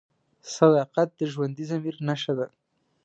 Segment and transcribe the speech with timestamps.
[0.55, 2.47] صداقت د ژوندي ضمیر نښه ده.